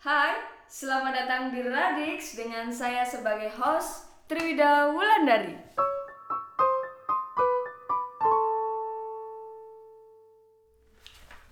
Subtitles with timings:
[0.00, 0.32] Hai,
[0.64, 5.52] selamat datang di Radix dengan saya sebagai host Triwida Wulandari.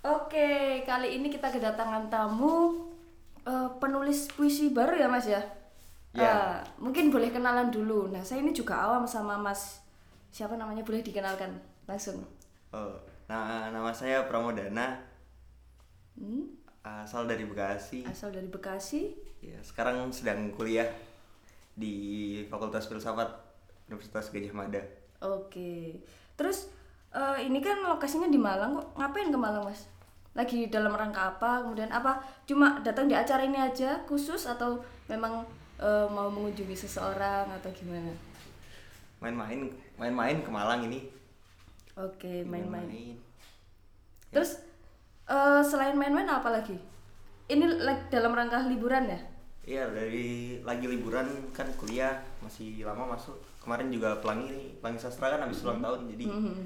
[0.01, 2.89] Oke, kali ini kita kedatangan tamu
[3.45, 5.45] eh, penulis puisi baru ya Mas ya?
[6.17, 6.33] Ya.
[6.33, 8.09] Eh, mungkin boleh kenalan dulu.
[8.09, 9.85] Nah, saya ini juga awam sama Mas.
[10.33, 11.53] Siapa namanya boleh dikenalkan
[11.85, 12.25] langsung.
[12.73, 12.97] Oh,
[13.29, 15.05] nah nama saya Pramodana,
[16.17, 16.58] Hmm,
[17.05, 18.05] asal dari Bekasi.
[18.09, 19.13] asal dari Bekasi.
[19.39, 20.89] Ya, sekarang sedang kuliah
[21.79, 21.95] di
[22.51, 23.31] Fakultas Filsafat
[23.87, 24.83] Universitas Gajah Mada.
[25.23, 26.03] Oke.
[26.35, 26.71] Terus
[27.15, 28.89] eh, ini kan lokasinya di Malang kok.
[28.99, 29.87] Ngapain ke Malang, Mas?
[30.35, 31.63] Lagi dalam rangka apa?
[31.63, 32.19] Kemudian apa?
[32.45, 35.47] Cuma datang di acara ini aja khusus atau memang
[35.79, 38.11] eh, mau mengunjungi seseorang atau gimana?
[39.19, 41.11] Main-main, main-main ke Malang ini.
[41.99, 42.47] Oke.
[42.47, 43.19] Main-main.
[44.31, 44.68] Terus
[45.29, 46.77] eh, selain main-main apa lagi?
[47.47, 49.21] Ini like, dalam rangka liburan ya?
[49.63, 50.29] Iya, dari
[50.61, 53.37] lagi liburan kan kuliah masih lama masuk.
[53.61, 56.65] Kemarin juga Pelangi nih, Pelangi Sastra kan habis ulang tahun jadi Mhm.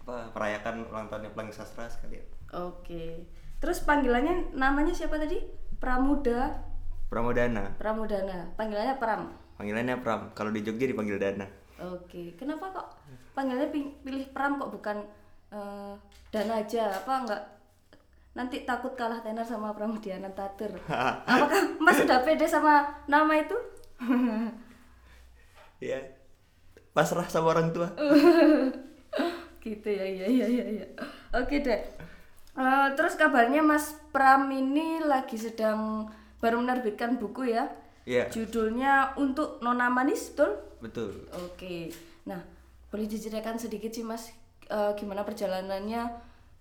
[0.00, 2.24] apa merayakan ulang tahunnya Pelangi Sastra sekalian.
[2.56, 3.26] Oke.
[3.60, 5.40] Terus panggilannya namanya siapa tadi?
[5.76, 6.56] Pramuda
[7.06, 8.50] Pramodana, Pramudana.
[8.56, 9.22] Panggilannya Pram.
[9.56, 10.20] panggilannya Pram.
[10.32, 11.46] Kalau di Jogja dipanggil Dana.
[11.78, 12.88] Oke, kenapa kok
[13.30, 15.04] panggilnya pi- pilih Pram kok bukan
[15.52, 15.94] eh,
[16.28, 16.90] Dana aja?
[16.96, 17.42] Apa enggak
[18.36, 20.76] nanti takut kalah tenar sama Pramudiana Tatur?
[21.32, 23.56] Apakah Mas sudah pede sama nama itu?
[25.76, 26.00] Ya,
[26.96, 27.92] pasrah sama orang tua.
[29.64, 30.64] gitu ya, iya iya iya.
[30.72, 30.86] iya.
[31.36, 31.84] Oke deh.
[32.56, 36.08] Eh, terus kabarnya Mas Pram ini lagi sedang
[36.40, 37.68] baru menerbitkan buku ya?
[38.08, 40.56] Iya, Judulnya untuk Nona Manis, betul?
[40.80, 41.12] betul.
[41.44, 41.92] Oke,
[42.24, 42.40] nah
[42.88, 44.32] boleh diceritakan sedikit sih mas,
[44.72, 46.08] eh, gimana perjalanannya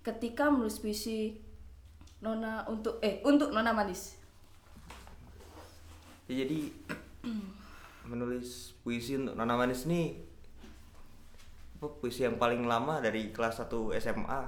[0.04, 1.45] ketika menulis puisi
[2.26, 4.18] Nona untuk eh untuk Nona Manis.
[6.26, 6.74] Ya, jadi
[8.10, 10.18] menulis puisi untuk Nona Manis ini
[11.78, 14.42] apa, puisi yang paling lama dari kelas 1 SMA.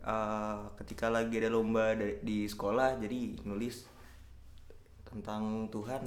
[0.00, 3.84] Eh, ketika lagi ada lomba dari- di sekolah jadi nulis
[5.04, 6.04] tentang Tuhan,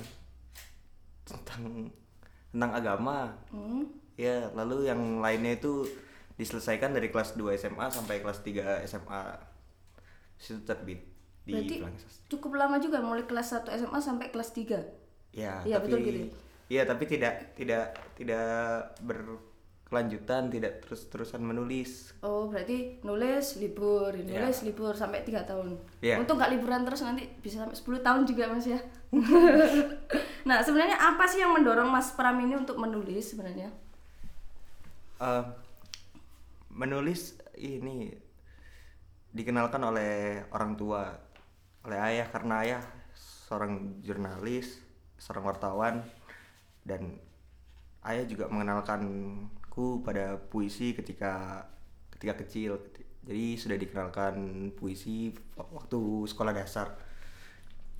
[1.26, 1.90] tentang
[2.54, 3.34] tentang agama.
[3.50, 5.90] Hmm, Ya, lalu yang lainnya itu
[6.38, 9.53] diselesaikan dari kelas 2 SMA sampai kelas 3 SMA.
[10.44, 11.00] Situ terbit
[11.44, 11.76] di berarti
[12.28, 14.80] cukup lama juga mulai kelas 1 SMA sampai kelas 3
[15.34, 16.20] Ya, Iya, tapi betul gitu.
[16.70, 18.46] Iya, tapi tidak tidak tidak
[19.02, 22.14] berkelanjutan, tidak terus-terusan menulis.
[22.22, 24.46] Oh berarti nulis libur, Iya.
[24.46, 25.74] nulis libur sampai tiga tahun.
[26.06, 26.22] Iya.
[26.22, 28.80] Untung nggak liburan terus nanti bisa sampai 10 tahun juga mas ya.
[30.48, 33.70] nah sebenarnya apa sih yang mendorong Mas Pram ini untuk menulis sebenarnya?
[35.18, 35.44] Eh,
[36.74, 38.10] menulis ini
[39.34, 41.10] dikenalkan oleh orang tua,
[41.84, 42.84] oleh ayah karena ayah
[43.18, 44.78] seorang jurnalis,
[45.18, 45.96] seorang wartawan
[46.86, 47.18] dan
[48.06, 51.66] ayah juga mengenalkanku pada puisi ketika
[52.14, 52.78] ketika kecil.
[53.24, 54.36] Jadi sudah dikenalkan
[54.78, 56.94] puisi waktu sekolah dasar.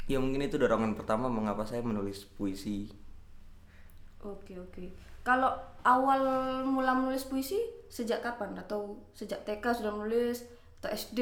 [0.06, 2.92] Ya mungkin itu dorongan pertama mengapa saya menulis puisi.
[4.20, 4.92] Oke oke.
[5.24, 5.56] Kalau
[5.88, 6.20] awal
[6.68, 7.56] mula menulis puisi
[7.88, 8.60] sejak kapan?
[8.60, 10.44] Atau sejak TK sudah menulis?
[10.84, 11.20] Atau SD?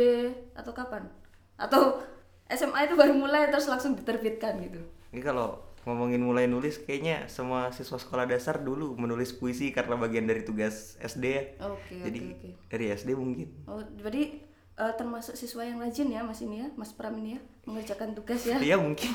[0.58, 1.06] Atau kapan?
[1.54, 2.02] Atau
[2.50, 4.82] SMA itu baru mulai terus langsung diterbitkan gitu?
[5.14, 10.26] Ini kalau ngomongin mulai nulis kayaknya semua siswa sekolah dasar dulu menulis puisi karena bagian
[10.26, 11.44] dari tugas SD ya.
[11.70, 12.50] Oke Jadi oke oke.
[12.74, 13.54] dari SD mungkin.
[13.70, 14.42] Oh berarti
[14.82, 18.42] eh, termasuk siswa yang rajin ya Mas ini ya, Mas Pram ini ya mengerjakan tugas
[18.42, 18.58] ya?
[18.58, 19.10] Iya mungkin.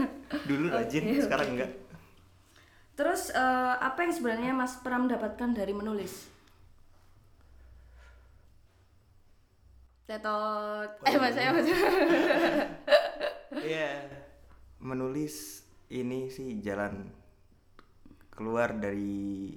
[0.48, 1.54] dulu rajin, Oke, sekarang oke.
[1.60, 1.70] enggak.
[2.96, 6.39] Terus eh, apa yang sebenarnya Mas Pram dapatkan dari menulis?
[10.10, 10.90] Tetot.
[11.06, 11.70] Eh Mas saya Mas.
[13.62, 14.10] Iya.
[14.82, 17.14] Menulis ini sih jalan
[18.34, 19.54] keluar dari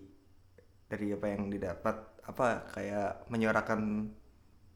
[0.85, 4.13] dari apa yang didapat apa kayak menyuarakan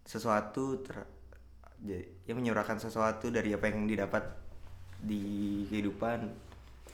[0.01, 1.05] sesuatu ter,
[1.85, 4.23] ya menyuarakan sesuatu dari apa yang didapat
[4.97, 6.25] di kehidupan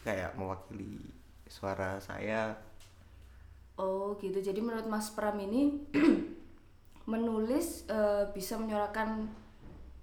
[0.04, 1.00] kayak mewakili
[1.48, 2.58] suara saya
[3.74, 4.38] Oh gitu.
[4.38, 5.82] Jadi menurut Mas Pram ini
[7.10, 9.28] menulis eh, bisa menyuarakan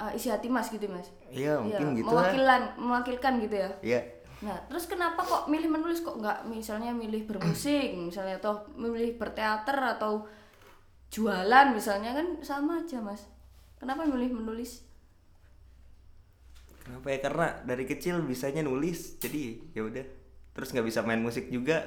[0.00, 1.08] eh, isi hati Mas gitu Mas?
[1.31, 3.70] iya mungkin Iya, gitu lah mewakilan, mewakilkan gitu ya.
[3.82, 4.00] Iya.
[4.41, 9.76] Nah, terus kenapa kok milih menulis kok nggak misalnya milih bermusik misalnya atau milih berteater
[9.99, 10.25] atau
[11.11, 13.26] jualan misalnya kan sama aja mas.
[13.81, 14.87] Kenapa milih menulis?
[16.85, 17.19] Kenapa ya?
[17.23, 20.05] Karena dari kecil bisanya nulis, jadi ya udah.
[20.56, 21.87] Terus nggak bisa main musik juga.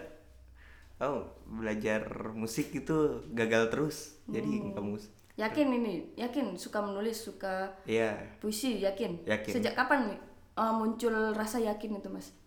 [1.01, 2.07] Oh, belajar
[2.37, 8.77] musik itu gagal terus, jadi nggak mus Yakin ini, yakin suka menulis, suka iya puisi,
[8.85, 9.25] yakin.
[9.25, 9.49] Yakin.
[9.49, 10.13] Sejak kapan
[10.53, 12.37] uh, muncul rasa yakin itu, Mas?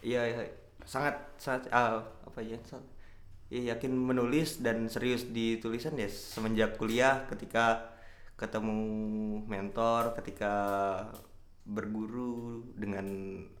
[0.00, 0.44] Iya iya.
[0.88, 2.88] sangat sangat ah, apa ya sangat
[3.52, 7.94] iya, yakin menulis dan serius di tulisan ya semenjak kuliah ketika
[8.40, 8.80] ketemu
[9.44, 10.54] mentor ketika
[11.68, 13.06] berguru dengan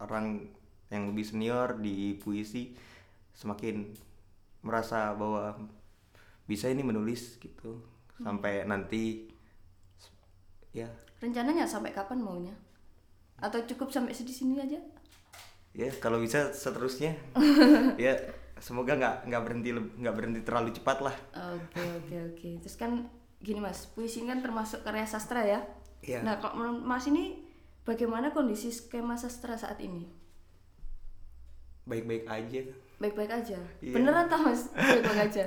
[0.00, 0.48] orang
[0.88, 2.72] yang lebih senior di puisi
[3.36, 3.92] semakin
[4.60, 5.56] merasa bahwa
[6.44, 7.80] bisa ini menulis gitu
[8.20, 9.30] sampai nanti
[10.74, 10.88] ya
[11.20, 12.56] Rencananya sampai kapan maunya?
[13.36, 14.80] Atau cukup sampai di sini aja?
[15.70, 17.14] ya kalau bisa seterusnya
[18.04, 18.18] ya
[18.58, 21.16] semoga nggak nggak berhenti nggak berhenti terlalu cepat lah
[21.54, 22.48] Oke oke oke.
[22.66, 23.06] Terus kan
[23.40, 25.60] gini mas, puisi kan termasuk karya sastra ya.
[26.04, 26.20] Iya.
[26.20, 27.40] Nah kalau menurut mas ini
[27.88, 30.04] bagaimana kondisi skema sastra saat ini?
[31.90, 32.62] Baik-baik aja
[33.00, 33.56] Baik-baik aja.
[33.80, 33.94] Iya.
[33.96, 34.68] Beneran tau mas?
[34.76, 35.44] Baik-baik aja.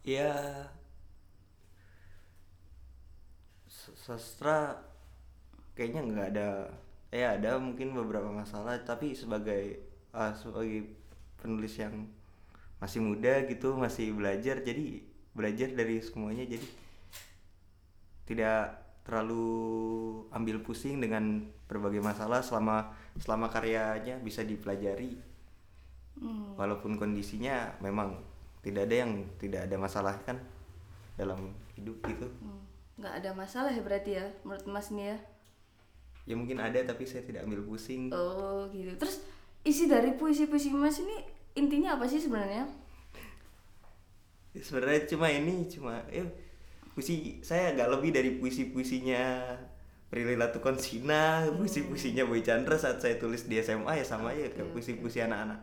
[0.00, 0.32] Ya
[3.92, 4.80] sastra
[5.76, 6.48] kayaknya nggak ada
[7.12, 9.84] ya ada mungkin beberapa masalah tapi sebagai
[10.16, 10.96] ah, sebagai
[11.36, 12.08] penulis yang
[12.80, 15.04] masih muda gitu masih belajar jadi
[15.36, 16.68] belajar dari semuanya jadi
[18.24, 19.44] tidak terlalu
[20.32, 25.18] ambil pusing dengan berbagai masalah selama selama karyanya bisa dipelajari
[26.18, 26.58] Hmm.
[26.58, 28.18] walaupun kondisinya memang
[28.58, 30.34] tidak ada yang tidak ada masalah kan
[31.14, 32.58] dalam hidup gitu Hmm.
[32.98, 35.18] Nggak ada masalah ya berarti ya menurut mas ini ya?
[36.26, 38.90] ya mungkin ada tapi saya tidak ambil pusing Oh gitu.
[38.98, 39.22] Terus
[39.62, 41.22] isi dari puisi-puisi mas ini
[41.54, 42.66] intinya apa sih sebenarnya?
[44.50, 46.26] Ya, sebenarnya cuma ini cuma ya
[46.98, 49.54] puisi saya agak lebih dari puisi puisinya
[50.08, 54.72] Prilly Latukonsina puisi puisinya Boy Chandra saat saya tulis di SMA ya sama aja kayak
[54.72, 55.60] puisi puisi anak-anak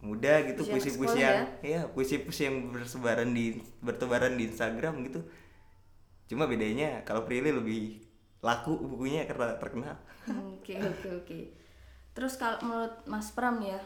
[0.00, 4.38] muda gitu Puisi anak puisi puisi sekolah yang ya puisi puisi yang bersebaran di bertebaran
[4.38, 5.20] di Instagram gitu
[6.30, 8.00] cuma bedanya kalau Prilly lebih
[8.40, 9.98] laku bukunya karena terkenal
[10.28, 11.40] Hmm, Oke oke oke.
[12.12, 13.80] Terus kalau menurut Mas Pram ya,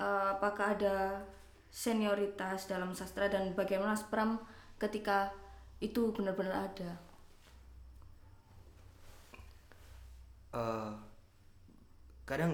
[0.00, 1.22] eh, apakah ada
[1.70, 4.42] senioritas dalam sastra dan bagaimana Mas Pram
[4.82, 5.30] ketika
[5.78, 6.98] itu benar-benar ada?
[10.54, 10.92] Eh
[12.26, 12.52] kadang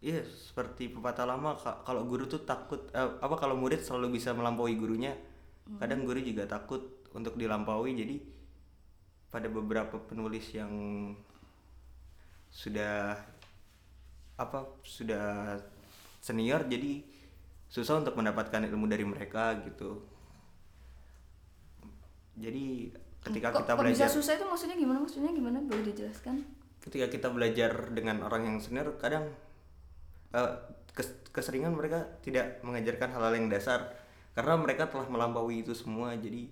[0.00, 4.30] iya seperti pepatah lama ka- kalau guru tuh takut eh, apa kalau murid selalu bisa
[4.32, 5.12] melampaui gurunya
[5.80, 6.80] kadang guru juga takut
[7.12, 8.16] untuk dilampaui jadi
[9.28, 10.72] pada beberapa penulis yang
[12.48, 13.20] sudah
[14.38, 15.58] apa sudah
[16.22, 17.04] senior jadi
[17.68, 20.00] susah untuk mendapatkan ilmu dari mereka gitu
[22.38, 24.98] jadi ketika kok, kita kok belajar bisa susah itu maksudnya gimana?
[25.02, 25.58] Maksudnya gimana?
[25.66, 26.36] Boleh dijelaskan?
[26.78, 29.28] Ketika kita belajar dengan orang yang senior kadang
[30.94, 33.92] kes- keseringan mereka tidak mengajarkan hal-hal yang dasar
[34.34, 36.46] karena mereka telah melampaui itu semua jadi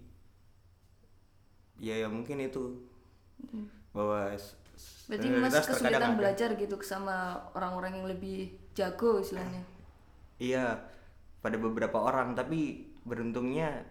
[1.78, 2.82] ya, ya mungkin itu
[3.92, 6.18] bahwa s- s- Berarti Mas kesulitan ada.
[6.18, 9.62] belajar gitu sama orang-orang yang lebih jago istilahnya.
[10.36, 10.82] iya
[11.40, 13.86] pada beberapa orang tapi beruntungnya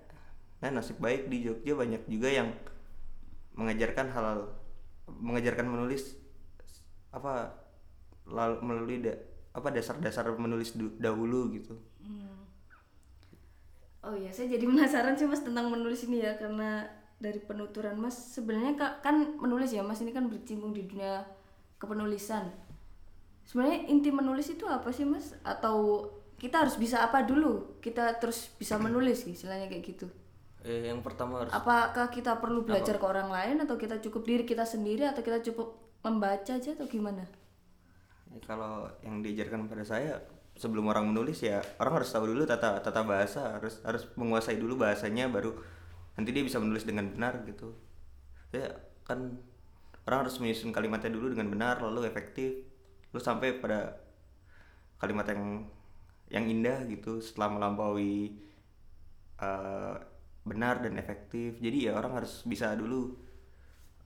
[0.59, 2.49] nah nasib baik di Jogja banyak juga yang
[3.55, 4.49] mengajarkan hal
[5.07, 6.17] mengajarkan menulis
[7.15, 7.33] apa
[8.27, 9.21] lalu melalui da-
[9.57, 11.73] apa dasar-dasar menulis du- dahulu gitu
[14.05, 16.85] Oh iya, saya jadi penasaran sih Mas tentang menulis ini ya karena
[17.17, 21.25] dari penuturan Mas sebenarnya ka- kan menulis ya Mas ini kan bercimpung di dunia
[21.81, 22.45] kepenulisan.
[23.45, 25.33] Sebenarnya inti menulis itu apa sih Mas?
[25.45, 27.79] Atau kita harus bisa apa dulu?
[27.81, 30.07] Kita terus bisa menulis istilahnya kayak gitu.
[30.65, 34.43] eh, yang pertama harus Apakah kita perlu belajar ke orang lain atau kita cukup diri
[34.43, 37.25] kita sendiri atau kita cukup membaca aja atau gimana?
[38.29, 40.19] ya, kalau yang diajarkan pada saya
[40.55, 44.87] sebelum orang menulis ya orang harus tahu dulu tata tata bahasa harus harus menguasai dulu
[44.87, 45.51] bahasanya baru
[46.15, 47.75] nanti dia bisa menulis dengan benar gitu
[48.55, 48.71] ya
[49.03, 49.35] kan
[50.07, 52.63] orang harus menyusun kalimatnya dulu dengan benar lalu efektif
[53.11, 53.99] lalu sampai pada
[54.95, 55.67] kalimat yang
[56.31, 58.39] yang indah gitu setelah melampaui
[59.43, 59.95] eh,
[60.47, 63.11] benar dan efektif jadi ya orang harus bisa dulu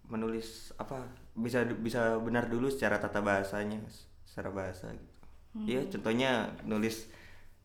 [0.10, 1.06] menulis apa
[1.40, 3.80] bisa bisa benar dulu secara tata bahasanya
[4.28, 5.18] secara bahasa gitu
[5.66, 7.10] ya contohnya nulis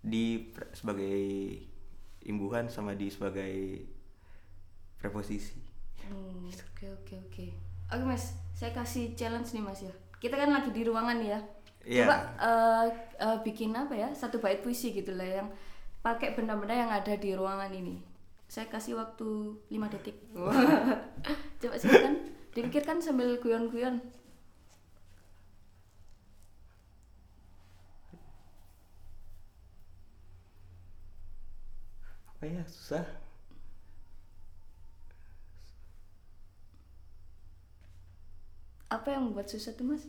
[0.00, 1.20] di sebagai
[2.24, 3.84] imbuhan sama di sebagai
[4.98, 5.64] preposisi
[6.04, 7.44] Hmm, Oke oke oke.
[7.88, 9.94] Oke Mas, saya kasih challenge nih Mas ya.
[10.20, 11.40] Kita kan lagi di ruangan ya.
[11.84, 12.04] Iya.
[12.04, 12.86] Coba eh,
[13.24, 14.08] eh, bikin apa ya?
[14.12, 15.48] Satu bait puisi gitu lah yang
[16.04, 18.00] pakai benda-benda yang ada di ruangan ini.
[18.48, 20.16] Saya kasih waktu 5 detik.
[21.60, 22.23] Coba silakan
[22.54, 24.00] dipikirkan sambil guyon-guyon.
[32.68, 33.08] susah.
[38.92, 40.04] Apa yang membuat susah tuh mas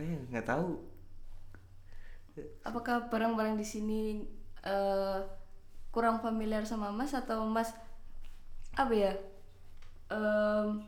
[0.00, 0.78] apa ya nggak tahu.
[2.64, 4.00] Apakah barang-barang di sini
[4.64, 5.18] eh,
[5.90, 7.74] kurang familiar sama mas atau mas
[8.78, 9.12] apa ya
[10.14, 10.86] em,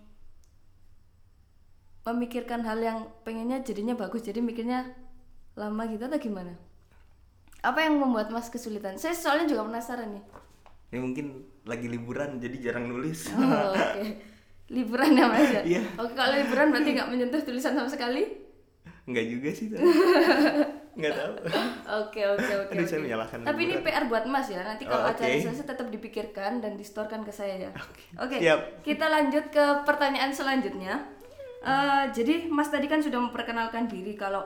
[2.06, 4.94] memikirkan hal yang pengennya jadinya bagus jadi mikirnya
[5.58, 6.54] lama gitu atau gimana?
[7.62, 8.98] Apa yang membuat mas kesulitan?
[8.98, 10.24] Saya soalnya juga penasaran nih.
[10.94, 13.30] Ya mungkin lagi liburan jadi jarang nulis.
[13.34, 14.02] Oh, oke.
[14.70, 15.62] Liburan ya mas ya?
[15.78, 15.82] Iya.
[15.98, 18.41] oke kalau liburan berarti nggak menyentuh tulisan sama sekali
[19.02, 19.82] nggak juga sih tapi.
[20.92, 21.32] nggak tahu
[22.04, 22.72] Oke oke oke.
[22.76, 23.80] Aduh, saya menyalahkan Tapi ini.
[23.80, 24.60] PR buat Mas ya.
[24.60, 25.40] Nanti kalau Oh, acara oke.
[25.40, 27.70] selesai tetap dipikirkan dan distorkan ke saya ya.
[28.20, 28.36] Oke.
[28.38, 28.84] siap.
[28.84, 31.00] Kita lanjut ke pertanyaan selanjutnya.
[31.62, 34.44] Eh, jadi Mas tadi kan sudah memperkenalkan diri kalau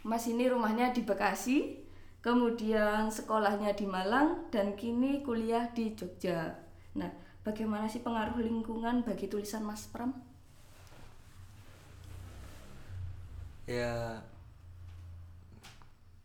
[0.00, 1.76] Mas ini rumahnya di Bekasi,
[2.20, 6.56] kemudian sekolahnya di Malang dan kini kuliah di Jogja.
[6.94, 7.10] Nah,
[7.42, 10.14] bagaimana sih pengaruh lingkungan bagi tulisan Mas Pram?
[13.70, 14.18] Ya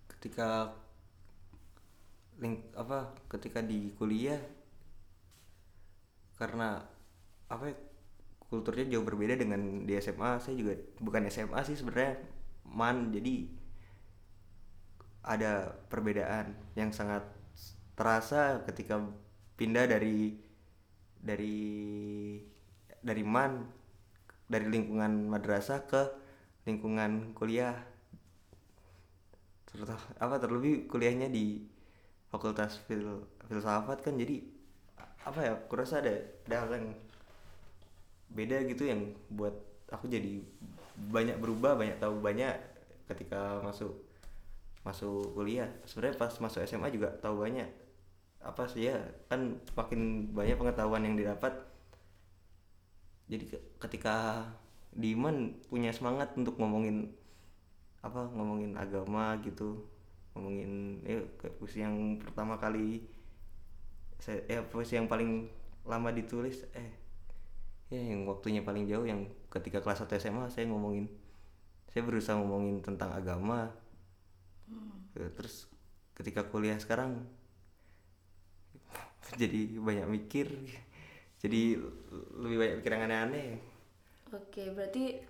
[0.09, 0.73] ketika
[2.41, 4.41] link apa ketika di kuliah
[6.41, 6.81] karena
[7.45, 7.77] apa ya,
[8.49, 12.17] kulturnya jauh berbeda dengan di SMA saya juga bukan SMA sih sebenarnya
[12.65, 13.45] man jadi
[15.21, 17.21] ada perbedaan yang sangat
[17.93, 19.05] terasa ketika
[19.53, 20.33] pindah dari
[21.21, 21.61] dari
[23.05, 23.69] dari man
[24.49, 26.24] dari lingkungan madrasah ke
[26.65, 27.77] lingkungan kuliah.
[29.69, 31.65] Terutama apa terlebih kuliahnya di
[32.33, 34.41] fakultas fil filsafat kan jadi
[35.25, 36.13] apa ya aku rasa ada
[36.49, 36.87] ada hal yang
[38.33, 39.53] beda gitu yang buat
[39.89, 40.41] aku jadi
[41.13, 42.55] banyak berubah banyak tahu banyak
[43.09, 43.93] ketika masuk
[44.85, 45.69] masuk kuliah.
[45.89, 47.69] Sebenarnya pas masuk SMA juga tahu banyak.
[48.45, 51.53] Apa sih ya kan makin banyak pengetahuan yang didapat.
[53.25, 54.45] Jadi ke- ketika
[54.95, 57.11] Diman punya semangat untuk ngomongin
[57.99, 59.83] apa ngomongin agama gitu.
[60.33, 61.19] Ngomongin ya
[61.59, 63.03] puisi yang pertama kali
[64.19, 65.51] saya eh puisi yang paling
[65.83, 66.91] lama ditulis eh
[67.91, 71.05] ya yang waktunya paling jauh yang ketika kelas 1 SMA saya ngomongin
[71.91, 73.71] saya berusaha ngomongin tentang agama.
[75.15, 75.69] Eh, terus
[76.15, 77.23] ketika kuliah sekarang
[79.41, 80.47] jadi banyak mikir
[81.39, 81.77] jadi
[82.39, 83.74] lebih banyak mikir yang aneh-aneh
[84.33, 85.21] Oke, berarti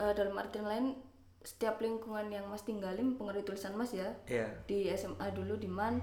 [0.00, 0.86] eh, dalam artian lain
[1.44, 4.08] setiap lingkungan yang Mas tinggalin mempengaruhi tulisan Mas ya.
[4.28, 6.00] ya Di SMA dulu di MAN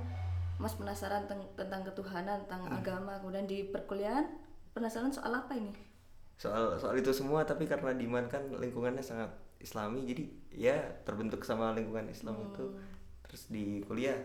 [0.61, 4.29] Mas penasaran teng- tentang ketuhanan, tentang agama, kemudian di perkuliahan
[4.73, 5.73] penasaran soal apa ini?
[6.41, 9.29] soal soal itu semua tapi karena Diman kan lingkungannya sangat
[9.61, 12.65] islami jadi ya terbentuk sama lingkungan Islam itu
[13.21, 14.17] terus di kuliah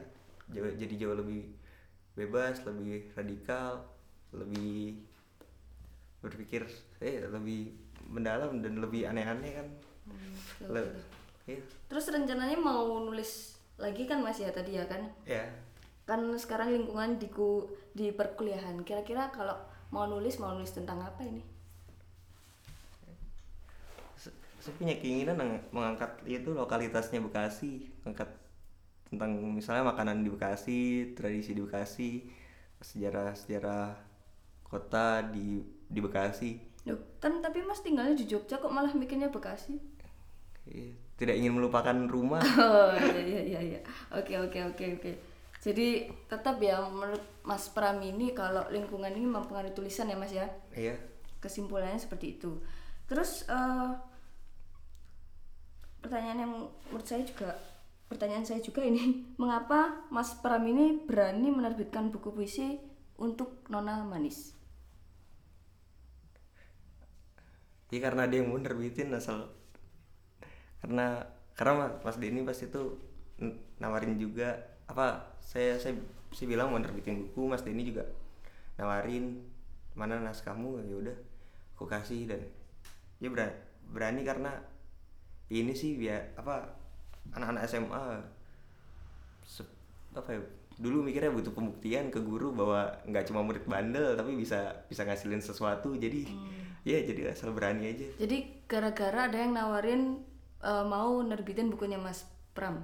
[0.49, 1.53] jauh, jadi jauh lebih
[2.17, 3.85] bebas lebih radikal
[4.33, 5.05] lebih
[6.25, 6.65] berpikir
[7.05, 9.69] eh lebih mendalam dan lebih aneh-aneh kan
[10.07, 10.95] oke, Le-
[11.47, 11.61] iya.
[11.87, 15.07] Terus rencananya mau nulis lagi kan Mas ya tadi ya kan?
[15.23, 15.47] ya
[16.07, 18.83] Kan sekarang lingkungan di ku- di perkuliahan.
[18.87, 19.59] Kira-kira kalau
[19.91, 21.43] mau nulis mau nulis tentang apa ini?
[24.63, 28.31] Saya punya keinginan mengangkat itu lokalitasnya Bekasi mengangkat
[29.07, 30.81] tentang misalnya makanan di Bekasi
[31.15, 32.11] tradisi di Bekasi
[32.83, 33.95] sejarah sejarah
[34.67, 39.75] kota di di Bekasi Loh, kan tapi Mas tinggalnya di Jogja kok malah mikirnya Bekasi?
[40.67, 43.81] Iya, tidak ingin melupakan rumah Oh iya iya iya iya.
[44.15, 45.13] Oke oke oke oke.
[45.63, 50.47] Jadi tetap ya menurut Mas Pram ini kalau lingkungan ini mempengaruhi tulisan ya Mas ya.
[50.75, 50.95] iya
[51.43, 52.63] Kesimpulannya seperti itu.
[53.11, 53.91] Terus eh,
[56.03, 56.53] pertanyaan yang
[56.91, 57.59] menurut saya juga
[58.07, 62.79] pertanyaan saya juga ini mengapa Mas Pram ini berani menerbitkan buku puisi
[63.19, 64.56] untuk Nona Manis?
[67.93, 69.47] Ya karena dia yang mau nerbitin asal.
[70.83, 71.23] Karena
[71.57, 72.83] karena Mas- Denny pas itu
[73.81, 75.97] nawarin juga apa saya saya
[76.33, 78.05] saya bilang mau nerbitin buku Mas Denny juga
[78.77, 79.41] nawarin
[79.97, 81.17] mana naskahmu ya udah
[81.77, 82.41] aku kasih dan
[83.21, 83.57] ya berani,
[83.93, 84.53] berani karena
[85.49, 86.69] ini sih biar apa
[87.33, 88.05] anak-anak SMA
[89.45, 89.69] se-
[90.13, 90.41] apa ya
[90.77, 95.41] dulu mikirnya butuh pembuktian ke guru bahwa nggak cuma murid bandel tapi bisa bisa ngasilin
[95.41, 96.29] sesuatu jadi
[96.87, 100.23] ya jadi asal berani aja Jadi gara-gara ada yang nawarin
[100.63, 102.23] eh, mau nerbitin bukunya Mas
[102.55, 102.79] Pram.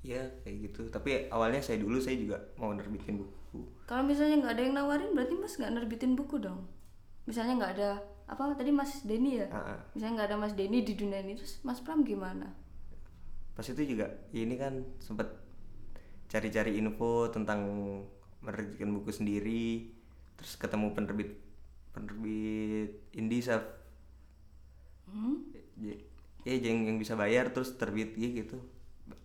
[0.00, 4.54] ya kayak gitu tapi awalnya saya dulu saya juga mau nerbitin buku Kalau misalnya nggak
[4.56, 6.64] ada yang nawarin, berarti Mas nggak nerbitin buku dong?
[7.28, 7.90] misalnya nggak ada
[8.24, 9.80] apa tadi Mas Denny ya Ah, ah.
[9.92, 12.48] misalnya nggak ada Mas Denny di dunia ini terus Mas Pram gimana
[13.52, 15.28] pas itu juga ini kan sempet
[16.24, 17.60] cari-cari info tentang
[18.40, 19.90] menerbitkan buku sendiri
[20.38, 21.36] terus ketemu penerbit
[21.98, 23.66] penerbit indie Saf.
[25.10, 25.36] hmm?
[26.46, 28.56] Ya yang yang bisa bayar terus terbit ya gitu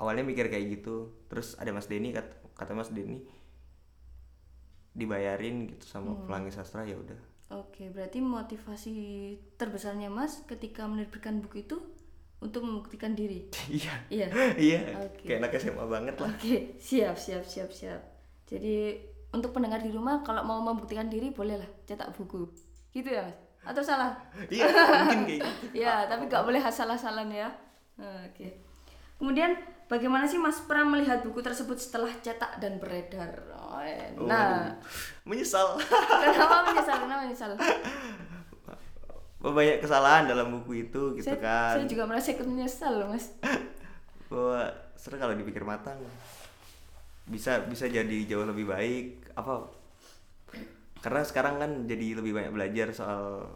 [0.01, 3.23] awalnya mikir kayak gitu terus ada Mas Denny kata, kata Mas Denny
[4.93, 7.17] dibayarin gitu sama Pelangi Sastra ya udah
[7.53, 8.95] Oke, berarti motivasi
[9.61, 11.77] terbesarnya Mas ketika menerbitkan buku itu
[12.41, 13.45] untuk membuktikan diri.
[13.69, 14.25] iya Iya.
[14.57, 15.29] iya Oke.
[15.29, 18.01] kayak anak SMA banget lah Oke, siap, siap, siap, siap.
[18.49, 18.97] Jadi
[19.29, 22.49] untuk pendengar di rumah kalau mau membuktikan diri bolehlah cetak buku.
[22.93, 23.25] Gitu ya?
[23.63, 24.13] Atau salah?
[24.51, 24.67] iya
[25.07, 27.49] mungkin kayak gitu ya, tapi nggak boleh asal-asalan ya.
[27.97, 28.53] Oke.
[29.17, 29.55] Kemudian
[29.87, 33.31] bagaimana sih Mas Pram melihat buku tersebut setelah cetak dan beredar?
[33.55, 34.69] Oh, eh, Nah,
[35.23, 35.79] menyesal
[36.23, 36.95] kenapa menyesal?
[37.01, 37.51] Kenapa menyesal?
[39.43, 43.27] banyak kesalahan dalam buku itu gitu saya, kan saya juga merasa ikut menyesal loh, Mas.
[44.31, 45.99] bahwa sebenarnya kalau dipikir matang
[47.27, 49.67] bisa bisa jadi jauh lebih baik apa
[51.03, 53.51] karena sekarang kan jadi lebih banyak belajar soal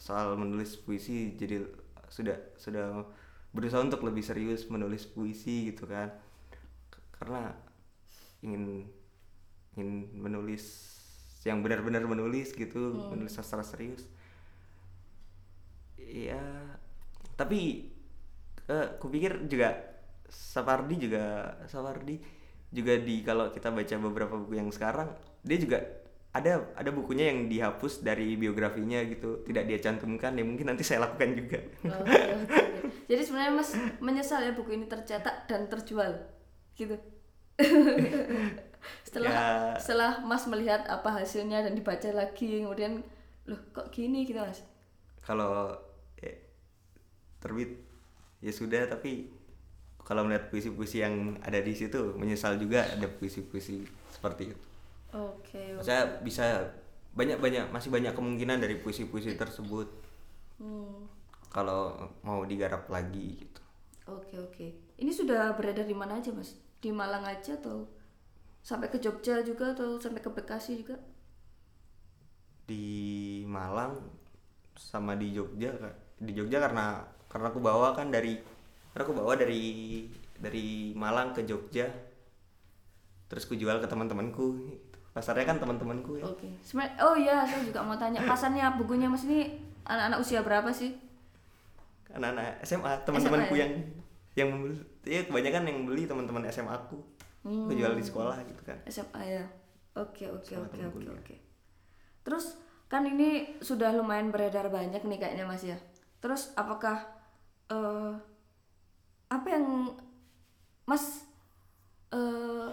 [0.00, 1.60] soal menulis puisi jadi
[2.08, 3.04] sudah sudah
[3.52, 6.08] berusaha untuk lebih serius menulis puisi gitu kan.
[7.20, 7.52] Karena
[8.40, 8.88] ingin
[9.76, 10.64] ingin menulis
[11.44, 14.08] yang benar-benar menulis gitu menulis sastra serius.
[16.00, 16.40] Iya,
[17.36, 17.92] tapi
[18.66, 19.76] eh kupikir juga
[20.26, 22.18] Sapardi juga Sapardi
[22.72, 25.06] juga di kalau kita baca beberapa buku yang sekarang
[25.46, 25.78] dia juga
[26.36, 31.04] ada ada bukunya yang dihapus dari biografinya gitu tidak dia cantumkan ya mungkin nanti saya
[31.04, 32.58] lakukan juga Oke, oke, oke.
[33.06, 33.70] Jadi sebenarnya Mas
[34.02, 36.10] menyesal ya buku ini tercetak dan terjual,
[36.74, 36.98] gitu.
[39.06, 39.46] setelah Ya.
[39.78, 43.02] setelah Mas melihat apa hasilnya dan dibaca lagi, kemudian
[43.46, 44.62] loh kok gini gitu Mas?
[45.22, 45.74] kalau
[46.18, 46.36] eh,
[47.38, 47.82] terbit
[48.38, 49.30] ya sudah tapi
[50.06, 54.65] kalau melihat puisi-puisi yang ada di situ menyesal juga ada puisi-puisi seperti itu
[55.16, 55.62] Oke.
[55.80, 55.86] oke.
[55.86, 56.44] saya bisa
[57.16, 59.88] banyak banyak masih banyak kemungkinan dari puisi-puisi tersebut
[60.58, 61.08] Hmm,
[61.54, 61.82] kalau
[62.24, 63.60] mau digarap lagi gitu
[64.14, 64.66] Oke oke.
[65.02, 66.50] Ini sudah beredar di mana aja Mas?
[66.82, 67.78] Di Malang aja atau
[68.70, 70.96] sampai ke Jogja juga atau sampai ke Bekasi juga?
[72.66, 72.84] di
[73.46, 73.94] Malang
[74.76, 75.70] sama di Jogja
[76.26, 76.86] di Jogja karena
[77.30, 78.34] karena aku bawa kan dari
[78.92, 79.62] karena aku bawa dari
[80.36, 81.86] dari Malang ke Jogja
[83.26, 84.46] terus aku jual ke teman-temanku.
[85.16, 86.44] Pasarnya kan teman-temanku ya Oke.
[86.60, 89.48] Sebenarnya oh iya, saya juga mau tanya, pasarnya bukunya Mas ini
[89.88, 90.92] anak-anak usia berapa sih?
[92.16, 93.66] anak-anak SMA teman-temanku ya?
[93.66, 93.72] yang
[94.36, 96.96] yang membeli ya kebanyakan yang beli teman-teman SMA aku
[97.46, 99.44] aku jual di sekolah gitu kan SMA ya.
[99.96, 101.34] Oke oke oke oke oke.
[102.24, 105.78] Terus kan ini sudah lumayan beredar banyak nih kayaknya Mas ya.
[106.20, 107.04] Terus apakah
[107.72, 108.12] eh
[109.32, 109.94] apa yang
[110.84, 111.26] Mas
[112.12, 112.70] eh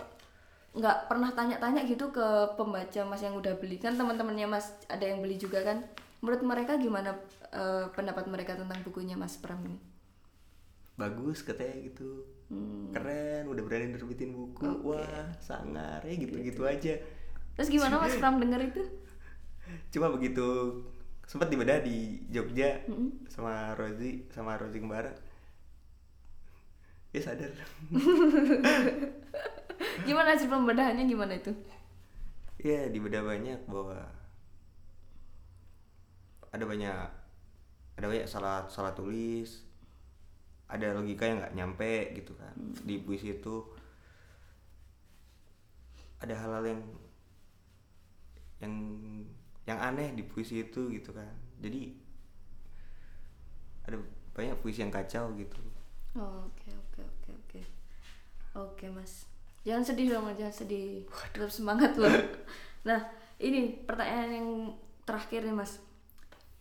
[0.74, 3.78] nggak pernah tanya-tanya gitu ke pembaca Mas yang udah beli.
[3.78, 5.86] Kan teman-temannya Mas ada yang beli juga kan?
[6.24, 7.14] Menurut mereka gimana
[7.54, 9.80] eh, pendapat mereka tentang bukunya Mas Pram ini?
[10.94, 12.22] bagus katanya gitu.
[12.54, 12.94] Hmm.
[12.94, 14.66] keren udah berani nerbitin buku.
[14.86, 17.02] Wah sangar ya gitu-gitu aja.
[17.58, 18.84] Terus gimana Mas Pram denger itu?
[19.90, 20.46] cuma begitu
[21.26, 22.84] sempat dibedah di Jogja
[23.32, 25.10] sama Rozi sama Rozi Kembara
[27.14, 27.50] ya sadar
[30.02, 31.06] Gimana hasil pembedahannya?
[31.06, 31.54] Gimana itu?
[32.64, 34.00] ya dibedah banyak bahwa
[36.56, 36.96] ada banyak
[38.00, 39.68] ada banyak salah salah tulis.
[40.72, 42.56] Ada logika yang nggak nyampe gitu kan.
[42.82, 43.62] Di puisi itu
[46.24, 46.82] ada hal-hal yang
[48.64, 48.74] yang
[49.68, 51.30] yang aneh di puisi itu gitu kan.
[51.60, 51.94] Jadi
[53.86, 54.00] ada
[54.34, 55.60] banyak puisi yang kacau gitu.
[56.16, 57.62] Oh, Oke oke oke oke.
[58.54, 59.33] Oke mas
[59.64, 61.08] jangan sedih dong Mas, jangan sedih.
[61.32, 62.12] Tetap semangat loh.
[62.84, 63.00] Nah
[63.40, 64.50] ini pertanyaan yang
[65.08, 65.80] terakhir nih mas.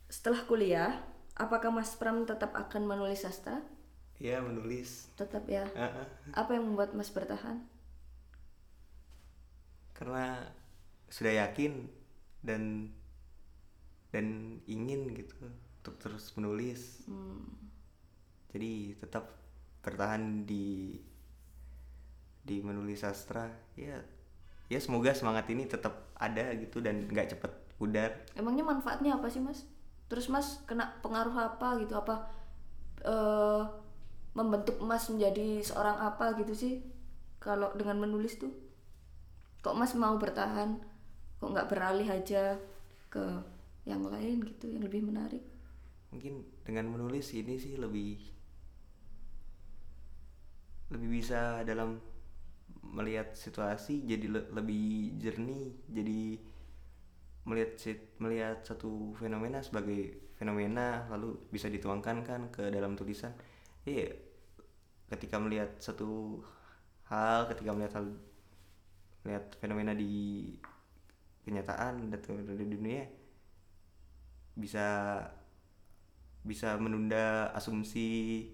[0.07, 1.03] Setelah kuliah
[1.35, 3.59] apakah mas Pram tetap akan menulis sastra?
[4.23, 5.11] Ya menulis.
[5.19, 5.67] Tetap ya?
[6.31, 7.59] Apa yang membuat mas bertahan?
[9.91, 10.47] Karena
[11.11, 11.91] sudah yakin
[12.39, 12.87] dan
[14.15, 15.35] dan ingin gitu
[15.83, 17.03] untuk terus menulis.
[18.53, 19.27] Jadi tetap
[19.83, 20.95] bertahan di
[22.43, 23.47] di menulis sastra
[23.79, 24.03] ya
[24.67, 28.11] ya semoga semangat ini tetap ada gitu dan nggak cepet pudar.
[28.35, 29.67] Emangnya manfaatnya apa sih mas?
[30.07, 31.93] Terus mas kena pengaruh apa gitu?
[31.99, 32.31] Apa
[33.03, 33.63] eh
[34.33, 36.73] membentuk mas menjadi seorang apa gitu sih?
[37.43, 38.51] Kalau dengan menulis tuh
[39.59, 40.79] kok mas mau bertahan?
[41.43, 42.55] Kok nggak beralih aja
[43.11, 43.23] ke
[43.83, 45.43] yang lain gitu yang lebih menarik?
[46.15, 48.15] Mungkin dengan menulis ini sih lebih
[50.93, 51.97] lebih bisa dalam
[52.93, 56.21] melihat situasi jadi le- lebih jernih jadi
[57.43, 57.71] melihat
[58.21, 63.35] melihat satu fenomena sebagai fenomena lalu bisa dituangkan kan ke dalam tulisan.
[63.83, 64.15] Iya
[65.11, 66.41] ketika melihat satu
[67.11, 68.07] hal ketika melihat hal
[69.23, 70.55] melihat fenomena di
[71.43, 73.05] kenyataan atau di dunia
[74.57, 74.87] bisa
[76.43, 78.47] bisa menunda asumsi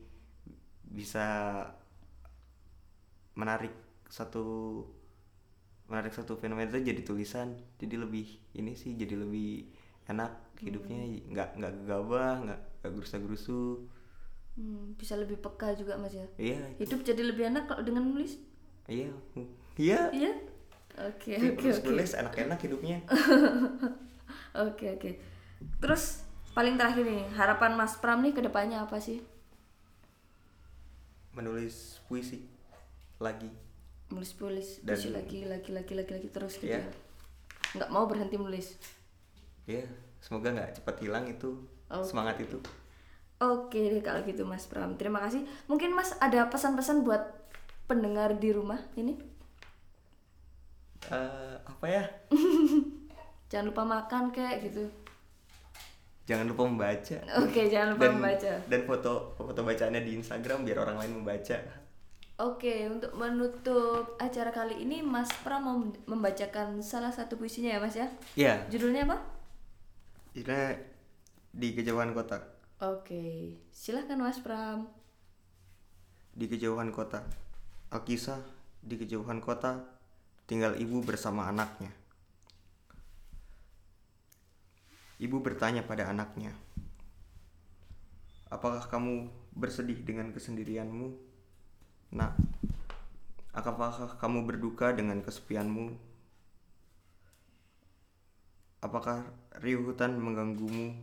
[0.90, 1.28] bisa
[3.38, 4.84] menarik satu
[5.90, 9.70] menarik satu fenomena itu jadi tulisan jadi lebih ini sih jadi lebih
[10.10, 13.86] enak hidupnya nggak nggak gegabah nggak nggak gerusa gerusu
[14.60, 16.28] Hmm, bisa lebih peka juga mas ya?
[16.36, 16.60] Iya.
[16.76, 18.36] Hidup jadi lebih enak kalau dengan nulis?
[18.92, 19.08] Iya.
[19.80, 20.12] Iya.
[20.12, 20.32] Iya?
[21.00, 21.88] Oke oke oke.
[21.88, 23.00] nulis enak-enak hidupnya.
[24.50, 25.12] Oke oke.
[25.80, 29.22] Terus paling terakhir nih harapan mas Pram nih ke depannya apa sih?
[31.32, 32.44] Menulis puisi
[33.22, 33.48] lagi
[34.10, 36.82] nulis puisi Dan- puisi lagi lagi lagi lagi lagi terus gitu Iya.
[36.82, 36.86] ya
[37.72, 38.76] nggak mau berhenti menulis
[39.64, 39.86] ya
[40.18, 42.06] semoga nggak cepat hilang itu Oke.
[42.06, 42.58] semangat itu
[43.40, 45.00] Oke deh kalau gitu Mas Pram.
[45.00, 45.40] Terima kasih.
[45.66, 47.24] Mungkin Mas ada pesan-pesan buat
[47.88, 49.16] pendengar di rumah ini?
[51.08, 52.04] Eh, apa ya
[53.48, 54.84] Jangan lupa makan kayak gitu.
[56.28, 58.54] jangan lupa membaca Oke, jangan lupa dan membaca.
[58.68, 61.58] dan foto foto bacaannya di Instagram biar orang lain membaca
[62.40, 67.96] Oke, untuk menutup acara kali ini Mas Pram mau membacakan salah satu puisinya ya Mas
[68.00, 68.08] ya.
[68.34, 69.18] ya Judulnya apa?
[70.32, 70.60] ini
[71.52, 72.40] di kejauhan kota
[72.80, 74.88] Oke, silahkan Mas Pram.
[76.32, 77.20] di kejauhan kota
[77.92, 78.40] Alkisah
[78.80, 79.84] di kejauhan kota
[80.48, 81.92] tinggal ibu bersama anaknya
[85.20, 86.56] ibu bertanya pada anaknya
[88.48, 91.29] apakah kamu bersedih dengan kesendirianmu
[92.10, 92.34] nak
[93.54, 95.94] apakah kamu berduka dengan kesepianmu
[98.80, 99.28] apakah
[99.60, 100.96] riuh hutan mengganggumu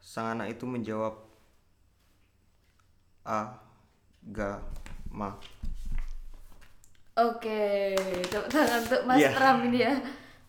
[0.00, 1.14] sang anak itu menjawab
[3.22, 3.70] agama.
[7.14, 7.94] Oke,
[8.26, 9.30] tepuk tangan untuk Mas Iya.
[9.36, 9.92] Pram ini ya.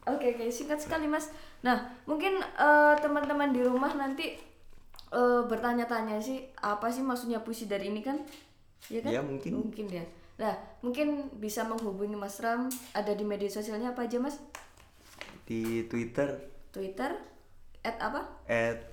[0.08, 1.30] Oke, oke, singkat sekali Mas.
[1.62, 4.34] Nah, mungkin eh, teman-teman di rumah nanti
[5.12, 8.18] eh, bertanya-tanya sih apa sih maksudnya puisi dari ini kan?
[8.90, 9.12] Ya kan?
[9.12, 9.52] Ya, mungkin.
[9.68, 10.04] Mungkin ya.
[10.42, 12.66] Nah, mungkin bisa menghubungi Mas Ram
[12.98, 14.42] ada di media sosialnya apa aja Mas?
[15.46, 17.14] Di Twitter Twitter
[17.86, 18.26] at apa?
[18.50, 18.90] at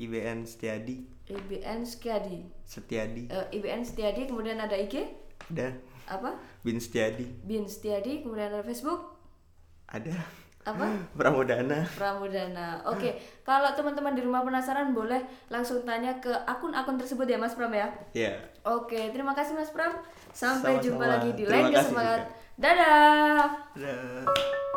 [0.00, 2.42] IBN Setiadi IBN Setiadi.
[2.66, 5.06] Setiadi Eh, IBN Setiadi, kemudian ada IG
[5.54, 5.70] ada
[6.10, 6.34] apa?
[6.66, 9.12] Bin Setiadi Bin Setiadi, kemudian ada Facebook
[9.86, 10.16] ada
[10.62, 10.86] apa?
[11.18, 12.78] Pramodana Pramudana.
[12.86, 15.18] Oke, kalau teman-teman di rumah penasaran boleh
[15.50, 17.90] langsung tanya ke akun-akun tersebut ya Mas Pram ya.
[18.14, 19.90] ya Oke, terima kasih Mas Pram.
[20.30, 20.84] Sampai Sama-sama.
[20.86, 22.22] jumpa lagi di lain kesempatan.
[22.56, 23.50] Dadah.
[23.74, 24.70] Dadah.